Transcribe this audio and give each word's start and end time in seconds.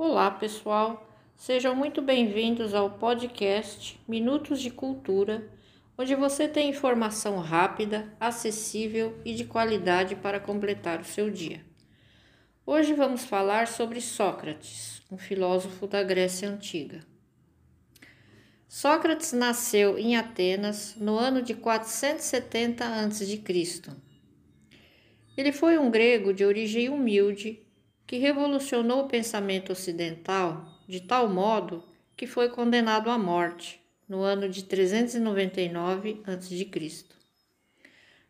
Olá, 0.00 0.30
pessoal. 0.30 1.10
Sejam 1.34 1.74
muito 1.74 2.00
bem-vindos 2.00 2.72
ao 2.72 2.88
podcast 2.88 4.00
Minutos 4.06 4.60
de 4.60 4.70
Cultura, 4.70 5.50
onde 5.98 6.14
você 6.14 6.46
tem 6.46 6.70
informação 6.70 7.40
rápida, 7.40 8.08
acessível 8.20 9.18
e 9.24 9.34
de 9.34 9.44
qualidade 9.44 10.14
para 10.14 10.38
completar 10.38 11.00
o 11.00 11.04
seu 11.04 11.28
dia. 11.28 11.64
Hoje 12.64 12.94
vamos 12.94 13.24
falar 13.24 13.66
sobre 13.66 14.00
Sócrates, 14.00 15.02
um 15.10 15.18
filósofo 15.18 15.84
da 15.88 16.00
Grécia 16.04 16.48
Antiga. 16.48 17.00
Sócrates 18.68 19.32
nasceu 19.32 19.98
em 19.98 20.16
Atenas 20.16 20.94
no 20.94 21.18
ano 21.18 21.42
de 21.42 21.54
470 21.54 22.84
a.C. 22.84 23.42
Ele 25.36 25.50
foi 25.50 25.76
um 25.76 25.90
grego 25.90 26.32
de 26.32 26.44
origem 26.44 26.88
humilde 26.88 27.66
que 28.08 28.16
revolucionou 28.16 29.04
o 29.04 29.06
pensamento 29.06 29.70
ocidental 29.70 30.66
de 30.88 30.98
tal 30.98 31.28
modo 31.28 31.84
que 32.16 32.26
foi 32.26 32.48
condenado 32.48 33.10
à 33.10 33.18
morte 33.18 33.84
no 34.08 34.22
ano 34.22 34.48
de 34.48 34.64
399 34.64 36.22
a.C. 36.26 37.04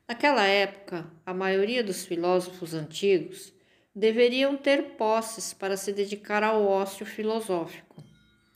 Naquela 0.08 0.44
época, 0.44 1.08
a 1.24 1.32
maioria 1.32 1.84
dos 1.84 2.04
filósofos 2.04 2.74
antigos 2.74 3.52
deveriam 3.94 4.56
ter 4.56 4.96
posses 4.96 5.54
para 5.54 5.76
se 5.76 5.92
dedicar 5.92 6.42
ao 6.42 6.66
ócio 6.66 7.06
filosófico, 7.06 8.02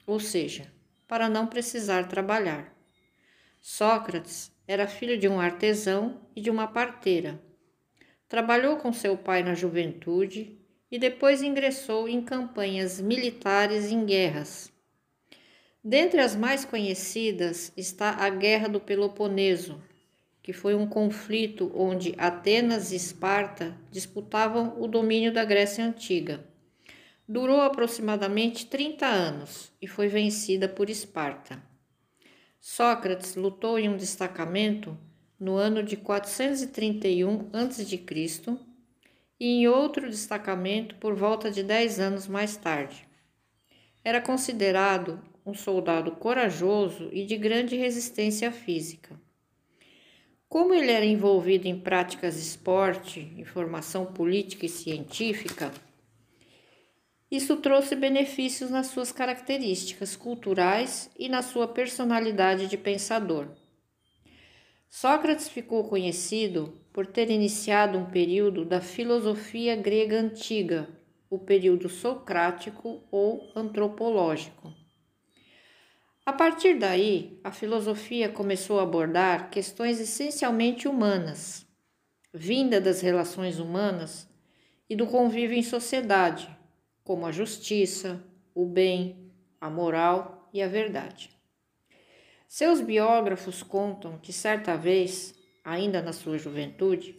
ou 0.05 0.19
seja, 0.19 0.73
para 1.07 1.29
não 1.29 1.47
precisar 1.47 2.09
trabalhar. 2.09 2.77
Sócrates 3.61 4.51
era 4.66 4.89
filho 4.89 5.16
de 5.16 5.29
um 5.29 5.39
artesão 5.39 6.21
e 6.35 6.41
de 6.41 6.51
uma 6.51 6.66
parteira. 6.66 7.41
Trabalhou 8.29 8.79
com 8.79 8.93
seu 8.93 9.16
pai 9.16 9.45
na 9.45 9.55
juventude 9.55 10.59
e 10.93 10.98
depois 10.98 11.43
ingressou 11.43 12.07
em 12.07 12.21
campanhas 12.21 13.01
militares 13.01 13.90
em 13.90 14.04
guerras. 14.04 14.71
Dentre 15.82 16.21
as 16.21 16.37
mais 16.37 16.66
conhecidas 16.66 17.73
está 17.74 18.10
a 18.10 18.29
Guerra 18.29 18.68
do 18.68 18.79
Peloponeso, 18.79 19.80
que 20.43 20.52
foi 20.52 20.74
um 20.74 20.87
conflito 20.87 21.73
onde 21.74 22.15
Atenas 22.18 22.93
e 22.93 22.96
Esparta 22.96 23.74
disputavam 23.90 24.76
o 24.79 24.87
domínio 24.87 25.32
da 25.32 25.46
Grécia 25.46 25.82
Antiga. 25.82 26.45
Durou 27.27 27.62
aproximadamente 27.62 28.66
30 28.66 29.06
anos 29.06 29.73
e 29.80 29.87
foi 29.87 30.09
vencida 30.09 30.68
por 30.68 30.90
Esparta. 30.90 31.62
Sócrates 32.60 33.34
lutou 33.34 33.79
em 33.79 33.88
um 33.88 33.96
destacamento 33.96 34.96
no 35.40 35.56
ano 35.56 35.82
de 35.82 35.96
431 35.96 37.49
a.C 37.52 38.71
e 39.43 39.48
em 39.48 39.66
outro 39.66 40.09
destacamento 40.09 40.95
por 41.01 41.16
volta 41.16 41.51
de 41.51 41.65
dez 41.65 41.98
anos 41.98 42.29
mais 42.29 42.57
tarde. 42.57 43.09
Era 44.04 44.21
considerado 44.21 45.21
um 45.45 45.52
soldado 45.52 46.12
corajoso 46.12 47.09
e 47.12 47.26
de 47.26 47.37
grande 47.37 47.74
resistência 47.74 48.52
física. 48.52 49.21
Como 50.49 50.73
ele 50.73 50.93
era 50.93 51.04
envolvido 51.04 51.66
em 51.66 51.76
práticas 51.76 52.37
de 52.37 52.43
esporte, 52.43 53.32
informação 53.37 54.07
política 54.07 54.65
e 54.65 54.68
científica, 54.68 55.73
isso 57.29 57.56
trouxe 57.56 57.96
benefícios 57.96 58.71
nas 58.71 58.87
suas 58.87 59.10
características 59.10 60.15
culturais 60.15 61.10
e 61.18 61.29
na 61.29 61.43
sua 61.43 61.66
personalidade 61.66 62.68
de 62.68 62.77
pensador. 62.77 63.49
Sócrates 64.94 65.48
ficou 65.48 65.88
conhecido 65.88 66.78
por 66.93 67.06
ter 67.06 67.31
iniciado 67.31 67.97
um 67.97 68.04
período 68.04 68.62
da 68.62 68.78
filosofia 68.78 69.75
grega 69.75 70.21
antiga, 70.21 70.87
o 71.31 71.38
período 71.38 71.88
socrático 71.88 73.03
ou 73.11 73.50
antropológico. 73.56 74.71
A 76.27 76.33
partir 76.34 76.78
daí, 76.78 77.41
a 77.43 77.50
filosofia 77.50 78.28
começou 78.28 78.81
a 78.81 78.83
abordar 78.83 79.49
questões 79.49 79.99
essencialmente 79.99 80.87
humanas, 80.87 81.67
vinda 82.31 82.78
das 82.78 83.00
relações 83.00 83.59
humanas 83.59 84.28
e 84.91 84.94
do 84.94 85.06
convívio 85.06 85.56
em 85.56 85.62
sociedade, 85.62 86.55
como 87.03 87.25
a 87.25 87.33
justiça, 87.33 88.22
o 88.55 88.67
bem, 88.67 89.33
a 89.59 89.71
moral 89.71 90.50
e 90.53 90.61
a 90.61 90.69
verdade. 90.69 91.42
Seus 92.55 92.83
biógrafos 92.83 93.63
contam 93.63 94.19
que 94.19 94.31
certa 94.31 94.77
vez, 94.77 95.35
ainda 95.65 96.03
na 96.03 96.13
sua 96.13 96.37
juventude, 96.37 97.17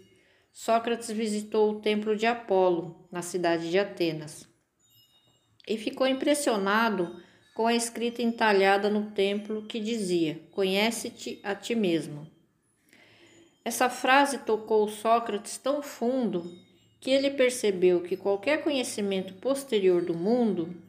Sócrates 0.52 1.10
visitou 1.10 1.72
o 1.72 1.82
templo 1.82 2.16
de 2.16 2.28
Apolo, 2.28 3.08
na 3.12 3.24
cidade 3.24 3.72
de 3.72 3.80
Atenas, 3.80 4.48
e 5.68 5.76
ficou 5.76 6.06
impressionado 6.06 7.20
com 7.56 7.66
a 7.66 7.74
escrita 7.74 8.22
entalhada 8.22 8.92
no 8.92 9.10
templo 9.10 9.66
que 9.66 9.80
dizia: 9.80 10.40
Conhece-te 10.52 11.40
a 11.42 11.56
ti 11.56 11.74
mesmo. 11.74 12.28
Essa 13.66 13.90
frase 13.90 14.38
tocou 14.38 14.88
Sócrates 14.88 15.58
tão 15.58 15.82
fundo 15.82 16.44
que 17.02 17.10
ele 17.10 17.32
percebeu 17.32 18.04
que 18.04 18.16
qualquer 18.16 18.64
conhecimento 18.64 19.34
posterior 19.42 20.06
do 20.06 20.14
mundo 20.14 20.80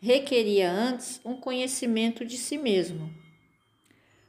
requeria 0.00 0.68
antes 0.68 1.20
um 1.24 1.36
conhecimento 1.36 2.24
de 2.24 2.36
si 2.36 2.58
mesmo. 2.58 3.24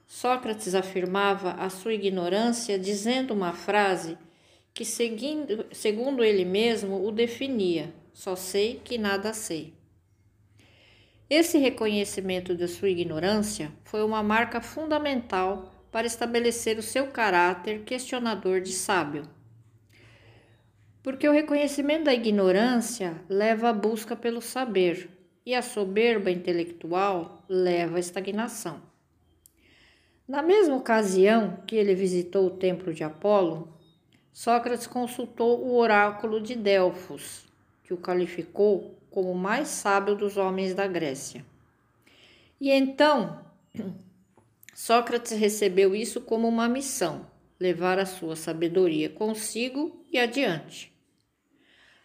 Sócrates 0.07 0.73
afirmava 0.73 1.51
a 1.51 1.69
sua 1.69 1.93
ignorância 1.93 2.79
dizendo 2.79 3.33
uma 3.33 3.51
frase 3.51 4.17
que, 4.73 4.85
seguindo, 4.85 5.65
segundo 5.71 6.23
ele 6.23 6.45
mesmo, 6.45 7.05
o 7.05 7.11
definia: 7.11 7.93
só 8.13 8.33
sei 8.33 8.81
que 8.83 8.97
nada 8.97 9.33
sei. 9.33 9.73
Esse 11.29 11.57
reconhecimento 11.57 12.55
da 12.55 12.69
sua 12.69 12.89
ignorância 12.89 13.69
foi 13.83 14.01
uma 14.01 14.23
marca 14.23 14.61
fundamental 14.61 15.73
para 15.91 16.07
estabelecer 16.07 16.79
o 16.79 16.81
seu 16.83 17.07
caráter 17.07 17.83
questionador 17.83 18.61
de 18.61 18.71
sábio. 18.71 19.23
Porque 21.03 21.27
o 21.27 21.33
reconhecimento 21.33 22.05
da 22.05 22.13
ignorância 22.13 23.21
leva 23.27 23.69
à 23.69 23.73
busca 23.73 24.15
pelo 24.15 24.41
saber, 24.41 25.09
e 25.45 25.53
a 25.53 25.61
soberba 25.61 26.31
intelectual 26.31 27.43
leva 27.49 27.97
à 27.97 27.99
estagnação. 27.99 28.86
Na 30.27 30.41
mesma 30.41 30.75
ocasião 30.75 31.63
que 31.65 31.75
ele 31.77 31.95
visitou 31.95 32.47
o 32.47 32.57
templo 32.57 32.93
de 32.93 33.01
Apolo, 33.01 33.73
Sócrates 34.33 34.85
consultou 34.85 35.65
o 35.65 35.77
oráculo 35.77 36.41
de 36.41 36.53
Delfos, 36.53 37.45
que 37.81 37.93
o 37.93 37.97
qualificou 37.97 38.99
como 39.09 39.31
o 39.31 39.37
mais 39.37 39.69
sábio 39.69 40.15
dos 40.15 40.35
homens 40.35 40.75
da 40.75 40.85
Grécia. 40.85 41.45
E 42.59 42.69
então, 42.69 43.41
Sócrates 44.75 45.31
recebeu 45.31 45.95
isso 45.95 46.19
como 46.19 46.45
uma 46.45 46.67
missão, 46.67 47.25
levar 47.57 47.97
a 47.97 48.05
sua 48.05 48.35
sabedoria 48.35 49.09
consigo 49.09 50.05
e 50.11 50.19
adiante. 50.19 50.93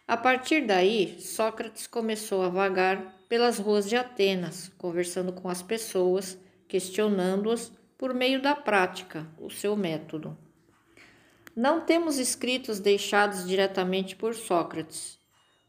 A 0.07 0.15
partir 0.15 0.65
daí, 0.65 1.19
Sócrates 1.19 1.87
começou 1.87 2.41
a 2.41 2.49
vagar 2.49 3.19
pelas 3.27 3.59
ruas 3.59 3.87
de 3.87 3.97
Atenas, 3.97 4.71
conversando 4.77 5.33
com 5.33 5.49
as 5.49 5.61
pessoas, 5.61 6.37
questionando-as 6.69 7.71
por 7.97 8.13
meio 8.13 8.41
da 8.41 8.55
prática, 8.55 9.27
o 9.39 9.49
seu 9.49 9.75
método. 9.75 10.37
Não 11.55 11.81
temos 11.81 12.17
escritos 12.17 12.79
deixados 12.79 13.47
diretamente 13.47 14.15
por 14.15 14.33
Sócrates. 14.33 15.19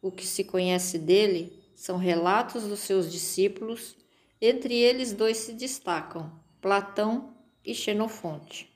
O 0.00 0.10
que 0.10 0.26
se 0.26 0.42
conhece 0.44 0.98
dele 0.98 1.62
são 1.74 1.98
relatos 1.98 2.64
dos 2.64 2.80
seus 2.80 3.10
discípulos, 3.10 3.96
entre 4.40 4.74
eles 4.74 5.12
dois 5.12 5.36
se 5.36 5.52
destacam, 5.52 6.32
Platão 6.60 7.36
e 7.64 7.74
Xenofonte. 7.74 8.72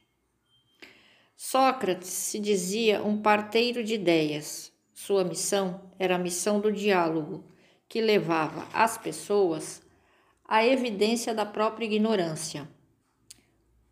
Sócrates 1.37 2.09
se 2.09 2.39
dizia 2.39 3.03
um 3.03 3.23
parteiro 3.23 3.85
de 3.85 3.95
ideias. 3.95 4.73
Sua 4.93 5.25
missão 5.25 5.93
era 5.99 6.17
a 6.17 6.19
missão 6.19 6.61
do 6.61 6.73
diálogo, 6.73 7.45
que 7.89 8.01
levava 8.01 8.69
as 8.73 8.99
pessoas 8.99 9.81
à 10.45 10.67
evidência 10.67 11.33
da 11.33 11.47
própria 11.47 11.87
ignorância. 11.87 12.69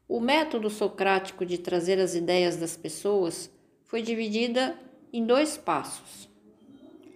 O 0.08 0.20
método 0.20 0.70
socrático 0.70 1.44
de 1.44 1.58
trazer 1.58 1.98
as 1.98 2.14
ideias 2.14 2.56
das 2.56 2.76
pessoas 2.76 3.50
foi 3.86 4.02
dividida 4.02 4.78
em 5.12 5.26
dois 5.26 5.56
passos. 5.56 6.28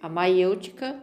A 0.01 0.09
maiêutica, 0.09 1.01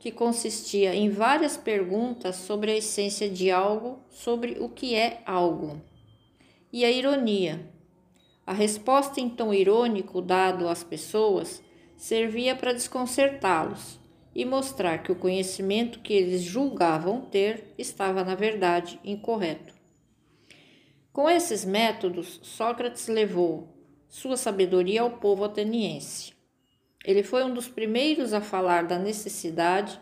que 0.00 0.10
consistia 0.10 0.92
em 0.92 1.08
várias 1.08 1.56
perguntas 1.56 2.34
sobre 2.34 2.72
a 2.72 2.76
essência 2.76 3.28
de 3.28 3.48
algo, 3.48 4.00
sobre 4.10 4.56
o 4.58 4.68
que 4.68 4.96
é 4.96 5.22
algo, 5.24 5.80
e 6.72 6.84
a 6.84 6.90
ironia. 6.90 7.64
A 8.44 8.52
resposta 8.52 9.20
em 9.20 9.28
tom 9.28 9.54
irônico 9.54 10.20
dado 10.20 10.68
às 10.68 10.82
pessoas 10.82 11.62
servia 11.96 12.56
para 12.56 12.72
desconcertá-los 12.72 14.00
e 14.34 14.44
mostrar 14.44 14.98
que 14.98 15.12
o 15.12 15.16
conhecimento 15.16 16.00
que 16.00 16.12
eles 16.12 16.42
julgavam 16.42 17.20
ter 17.20 17.72
estava, 17.78 18.24
na 18.24 18.34
verdade, 18.34 18.98
incorreto. 19.04 19.79
Com 21.12 21.28
esses 21.28 21.64
métodos, 21.64 22.40
Sócrates 22.42 23.08
levou 23.08 23.68
sua 24.08 24.36
sabedoria 24.36 25.02
ao 25.02 25.18
povo 25.18 25.44
ateniense. 25.44 26.32
Ele 27.04 27.22
foi 27.22 27.42
um 27.44 27.52
dos 27.52 27.68
primeiros 27.68 28.32
a 28.32 28.40
falar 28.40 28.86
da 28.86 28.98
necessidade 28.98 29.98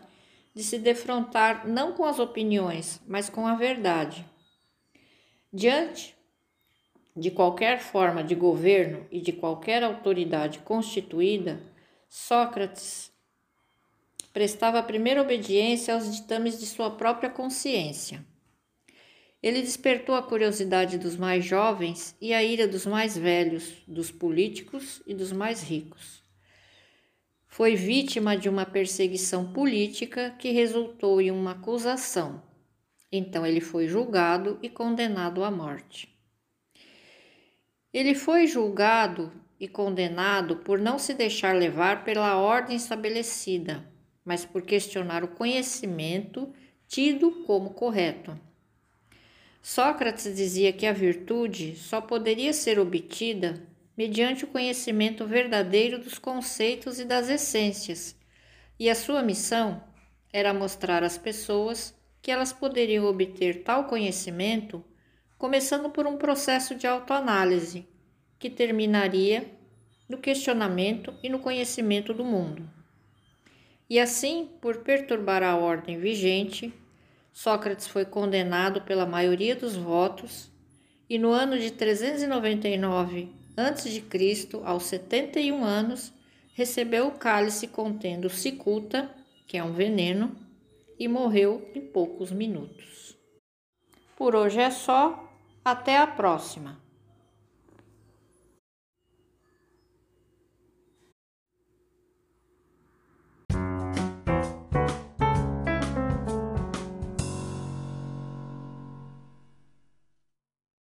de 0.53 0.63
se 0.63 0.77
defrontar 0.77 1.67
não 1.67 1.93
com 1.93 2.05
as 2.05 2.19
opiniões, 2.19 3.01
mas 3.07 3.29
com 3.29 3.47
a 3.47 3.55
verdade. 3.55 4.25
Diante 5.51 6.15
de 7.15 7.31
qualquer 7.31 7.79
forma 7.79 8.23
de 8.23 8.35
governo 8.35 9.05
e 9.11 9.19
de 9.19 9.33
qualquer 9.33 9.83
autoridade 9.83 10.59
constituída, 10.59 11.61
Sócrates 12.07 13.11
prestava 14.31 14.81
primeira 14.83 15.21
obediência 15.21 15.93
aos 15.93 16.13
ditames 16.15 16.59
de 16.59 16.65
sua 16.65 16.91
própria 16.91 17.29
consciência. 17.29 18.25
Ele 19.41 19.61
despertou 19.61 20.15
a 20.15 20.23
curiosidade 20.23 20.97
dos 20.97 21.15
mais 21.15 21.45
jovens 21.45 22.15
e 22.19 22.33
a 22.33 22.43
ira 22.43 22.67
dos 22.67 22.85
mais 22.85 23.17
velhos, 23.17 23.81
dos 23.87 24.11
políticos 24.11 25.01
e 25.07 25.13
dos 25.13 25.31
mais 25.31 25.63
ricos. 25.63 26.21
Foi 27.47 27.75
vítima 27.75 28.37
de 28.37 28.49
uma 28.49 28.65
perseguição 28.65 29.53
política 29.53 30.35
que 30.37 30.51
resultou 30.51 31.21
em 31.21 31.31
uma 31.31 31.51
acusação. 31.51 32.43
Então 33.11 33.45
ele 33.45 33.61
foi 33.61 33.87
julgado 33.87 34.59
e 34.61 34.69
condenado 34.69 35.43
à 35.43 35.49
morte. 35.49 36.13
Ele 37.93 38.13
foi 38.13 38.45
julgado 38.45 39.31
e 39.59 39.67
condenado 39.67 40.57
por 40.57 40.77
não 40.77 40.99
se 40.99 41.13
deixar 41.13 41.55
levar 41.55 42.03
pela 42.03 42.37
ordem 42.37 42.75
estabelecida, 42.75 43.89
mas 44.23 44.45
por 44.45 44.61
questionar 44.61 45.23
o 45.23 45.29
conhecimento 45.29 46.53
tido 46.87 47.43
como 47.45 47.71
correto. 47.71 48.39
Sócrates 49.61 50.35
dizia 50.35 50.71
que 50.71 50.85
a 50.85 50.93
virtude 50.93 51.75
só 51.75 51.99
poderia 51.99 52.53
ser 52.53 52.79
obtida 52.79 53.61
mediante 53.97 54.45
o 54.45 54.47
conhecimento 54.47 55.25
verdadeiro 55.25 55.99
dos 55.99 56.17
conceitos 56.17 56.99
e 56.99 57.05
das 57.05 57.29
essências, 57.29 58.15
e 58.79 58.89
a 58.89 58.95
sua 58.95 59.21
missão 59.21 59.83
era 60.31 60.53
mostrar 60.53 61.03
às 61.03 61.17
pessoas 61.17 61.93
que 62.21 62.31
elas 62.31 62.53
poderiam 62.53 63.05
obter 63.05 63.63
tal 63.63 63.85
conhecimento 63.85 64.83
começando 65.37 65.89
por 65.89 66.05
um 66.05 66.17
processo 66.17 66.75
de 66.75 66.87
autoanálise 66.87 67.87
que 68.37 68.49
terminaria 68.49 69.49
no 70.07 70.17
questionamento 70.17 71.13
e 71.21 71.29
no 71.29 71.39
conhecimento 71.39 72.13
do 72.13 72.25
mundo. 72.25 72.69
E 73.89 73.99
assim, 73.99 74.49
por 74.61 74.77
perturbar 74.77 75.43
a 75.43 75.55
ordem 75.55 75.97
vigente, 75.97 76.73
Sócrates 77.31 77.87
foi 77.87 78.05
condenado 78.05 78.81
pela 78.81 79.05
maioria 79.05 79.55
dos 79.55 79.75
votos 79.75 80.51
e 81.09 81.17
no 81.17 81.31
ano 81.31 81.57
de 81.57 81.71
399 81.71 83.39
a.C., 83.57 84.03
aos 84.63 84.83
71 84.83 85.63
anos, 85.63 86.13
recebeu 86.53 87.07
o 87.07 87.11
cálice 87.11 87.67
contendo 87.67 88.29
cicuta, 88.29 89.09
que 89.47 89.57
é 89.57 89.63
um 89.63 89.73
veneno, 89.73 90.35
e 90.97 91.07
morreu 91.07 91.69
em 91.73 91.81
poucos 91.81 92.31
minutos. 92.31 93.17
Por 94.15 94.35
hoje 94.35 94.59
é 94.59 94.69
só, 94.69 95.29
até 95.63 95.97
a 95.97 96.07
próxima! 96.07 96.88